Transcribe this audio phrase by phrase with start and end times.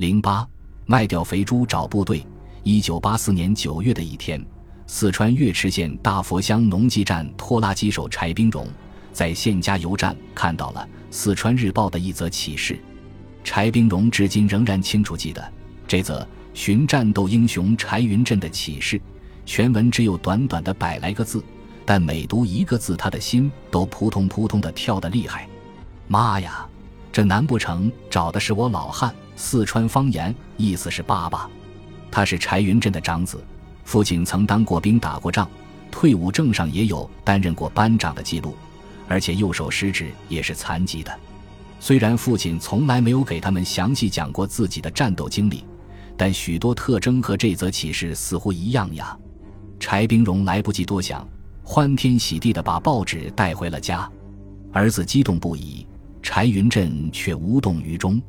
[0.00, 0.48] 零八
[0.86, 2.26] 卖掉肥猪找部队。
[2.62, 4.42] 一九八四年九月的一天，
[4.86, 8.66] 四川岳池县大佛乡农技站拖拉机手柴兵荣
[9.12, 12.80] 在县加油站看到了《四川日报》的一则启事。
[13.44, 15.52] 柴兵荣至今仍然清楚记得
[15.86, 18.98] 这则寻战斗英雄柴云振的启事。
[19.44, 21.44] 全文只有短短的百来个字，
[21.84, 25.46] 但每读一个字，他的心都扑通扑通的跳得厉害。
[26.08, 26.66] 妈呀，
[27.12, 29.14] 这难不成找的是我老汉？
[29.36, 31.48] 四川方言意思是爸爸。
[32.10, 33.42] 他是柴云振的长子，
[33.84, 35.48] 父亲曾当过兵打过仗，
[35.90, 38.54] 退伍证上也有担任过班长的记录，
[39.08, 41.18] 而且右手食指也是残疾的。
[41.78, 45.64] 虽然父亲从来没有给他们详细讲过自己的战斗经历，
[46.16, 49.16] 但许多特征和这则启示似乎一样呀。
[49.78, 51.26] 柴兵荣来不及多想，
[51.62, 54.08] 欢天喜地地把报纸带回了家。
[54.72, 55.86] 儿子激动不已，
[56.32, 58.22] 柴云振却无动于衷。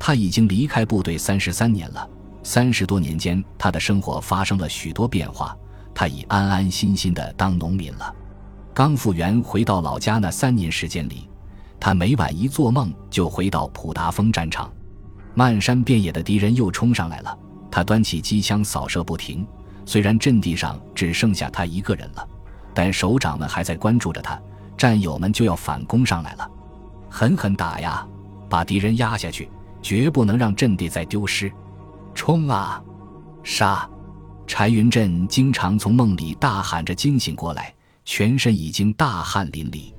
[0.00, 2.10] 他已经离开部队三十三年了，
[2.42, 5.56] 三十多年间，他的生活发生了许多变化。
[5.94, 8.12] 他已安安心心地当农民了。
[8.74, 11.28] 刚复员回到老家那三年时间里，
[11.78, 14.68] 他每晚一做梦就回到普达峰战场。
[15.32, 17.38] 漫山遍野的敌人又冲上来了，
[17.70, 19.46] 他端起机枪扫射不停。
[19.84, 22.28] 虽然阵地上只剩下他一个人了，
[22.74, 24.36] 但首长们还在关注着他。
[24.76, 26.50] 战友们就要反攻上来了，
[27.18, 28.06] 狠狠打呀，
[28.46, 29.48] 把敌人压下去，
[29.80, 31.50] 绝不能让阵地再丢失。
[32.14, 32.78] 冲啊，
[33.42, 33.88] 杀！
[34.46, 37.72] 柴云振经常从梦里大喊着惊醒过来，
[38.04, 39.94] 全身已经大汗淋漓。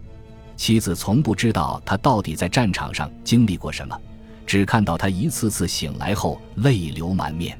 [0.55, 3.99] 妻子从不知道他到底在战场上经历过什么，
[4.45, 7.59] 只看到他一次次醒来后泪流满面。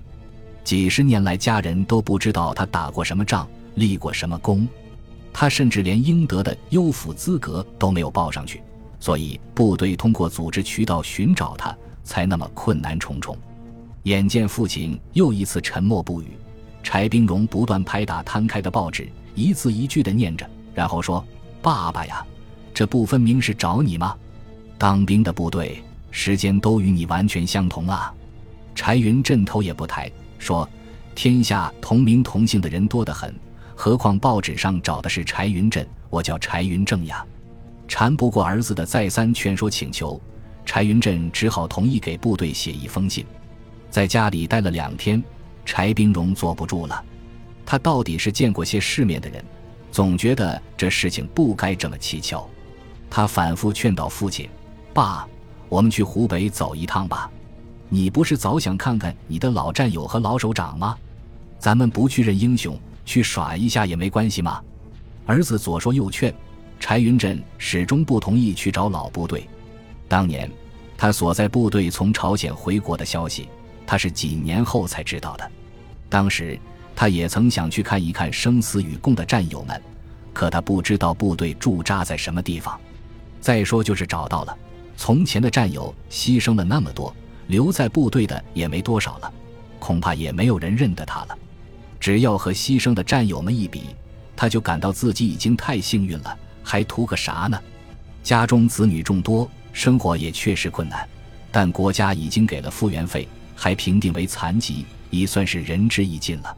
[0.64, 4.68] 几十年来，家人都不知道他打过什么仗，立过什么功，
[5.34, 8.62] 他甚至连应得的优抚资格都没有报上去，
[9.00, 13.38] 所以部队通过组织渠道寻找他，才那么困难重重。
[14.04, 16.28] 眼见父亲又一次沉默不语，
[16.82, 21.26] 柴兵荣不断拍打摊开的报纸，一字一句地念着，然后说
[21.62, 22.26] ：“爸爸呀，
[22.74, 24.16] 这不分明是找你吗？
[24.78, 28.14] 当兵的部队时间都与你完全相同啊！”
[28.74, 30.10] 柴云振头也不抬。
[30.40, 30.70] 说
[31.14, 33.34] ：“天下同名同姓的人多得很，
[33.76, 37.26] 何况报纸上找的是柴云振，我叫柴云正呀。”
[37.88, 40.20] 缠不过儿子的再三劝说请求，
[40.66, 43.26] 柴云振只好同意给部队写一封信。
[43.90, 45.24] 在家里待了两天，
[45.66, 47.04] 柴兵荣坐不住了。
[47.66, 49.44] 他到底是见过些世面的人，
[49.92, 52.48] 总觉得这事情不该这么蹊跷。
[53.10, 54.50] 他反复劝导父亲
[54.94, 55.28] ：“爸，
[55.70, 57.32] 我们去湖北走一趟吧。”
[57.90, 60.98] 你不是早想看看你的老战友和老首长吗？
[61.58, 64.62] 咱们不去认英雄，去耍一下也没关系嘛。
[65.26, 66.34] 儿子左说右劝，
[66.80, 69.48] 柴云振始终不同意去找老部队。
[70.08, 70.50] 当年
[70.98, 73.48] 他所在部队从朝鲜回国的消息，
[73.86, 75.52] 他是几年后才知道的。
[76.10, 76.60] 当时
[76.96, 79.82] 他也曾想去看一看生死与共的战友们，
[80.34, 82.80] 可他不知道部队驻扎在什么地方。
[83.40, 84.58] 再说就是找到了，
[84.96, 87.14] 从前的战友牺牲了那么多。
[87.48, 89.34] 留在部队的也没多少了，
[89.80, 91.38] 恐怕也没有人认得他了。
[91.98, 93.84] 只要和牺牲的战友们一比，
[94.36, 97.58] 他就感到自己已经太幸运了，还图个啥呢？
[98.22, 101.08] 家中子女众多，生活也确实困难，
[101.50, 106.54] 但国家已经给了复员费，还评定为残疾，已算是仁至义尽了。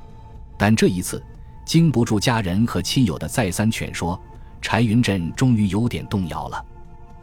[0.58, 1.24] 但这一次，
[1.64, 4.20] 经不住家人和亲友的再三劝说，
[4.64, 6.66] 柴云振终于有点动摇了。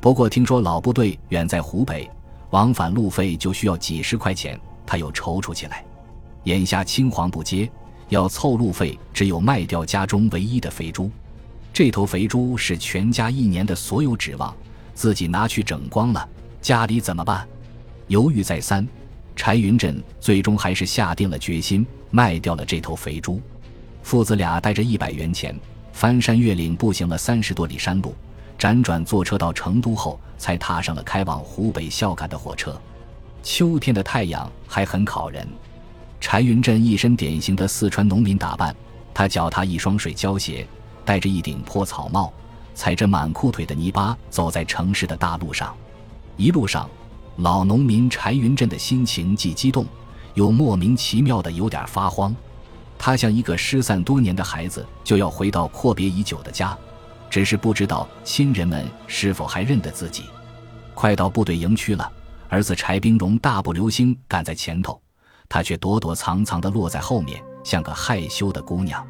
[0.01, 2.09] 不过听说老部队远在湖北。
[2.51, 5.85] 往返路费就需要几十块钱，他又踌躇起来。
[6.45, 7.69] 眼下青黄不接，
[8.11, 11.11] 要凑路费，只有卖掉家中唯一的肥猪。
[11.77, 14.57] 这头肥猪是全家一年的所有指望，
[14.95, 16.27] 自己拿去整光了，
[16.63, 17.47] 家里怎么办？
[18.07, 18.89] 犹豫再三，
[19.37, 23.43] 柴云振最终还是下定了决心，卖掉了这头肥猪。
[24.03, 25.55] 父子俩带着一百元钱，
[25.93, 28.15] 翻山越岭，步行了三十多里山路。
[28.59, 32.81] 辗转坐车到成都后，才踏上了开往湖北孝感的火车。
[33.43, 35.47] 秋天的太阳还很烤人。
[36.23, 38.75] 柴云振一身典型的四川农民打扮，
[39.13, 40.67] 他脚踏一双水胶鞋，
[41.07, 42.31] 戴着一顶破草帽，
[42.75, 45.75] 踩着满裤腿的泥巴，走在城市的大路上。
[46.37, 46.91] 一路上，
[47.37, 49.87] 老农民柴云振的心情既激动，
[50.35, 52.35] 又莫名其妙的有点发慌。
[52.99, 56.77] 他像一个失散多年的孩子，就要回到阔别已久的家。
[57.31, 60.25] 只是不知道亲人们是否还认得自己。
[60.95, 62.11] 快到部队营区了，
[62.49, 65.01] 儿子柴兵荣大步流星赶在前头，
[65.49, 69.07] 他却躲躲藏藏的落在后面，像个害羞的姑娘。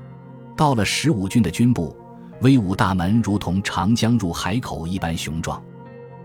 [0.57, 1.95] 到了十五军的军部，
[2.41, 5.63] 威武大门如同长江入海口一般雄壮，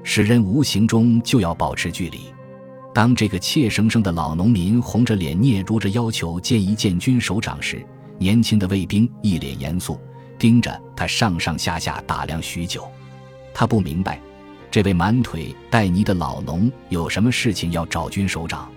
[0.03, 2.21] 使人无形中就要保持距离。
[2.93, 7.85] 当这个怯生生的老农民红着脸嗫嚅着要求见一见军首长时，
[8.17, 9.99] 年轻的卫兵一脸严肃，
[10.39, 12.87] 盯着他上上下下打量许久。
[13.53, 14.17] 他不明白，
[14.69, 18.71] 这位满腿带泥的老农有什么事情要找军首长。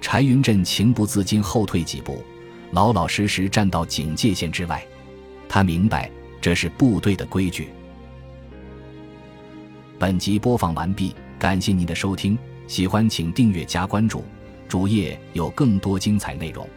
[0.00, 2.22] 柴云振情不自禁后退几步，
[2.70, 4.84] 老老实实站到警戒线之外。
[5.48, 6.10] 他明白
[6.40, 7.68] 这是部队的规矩。
[9.98, 12.38] 本集播放完毕，感谢您的收听。
[12.66, 14.22] 喜欢请订阅加关注，
[14.68, 16.68] 主页有更多精彩内容。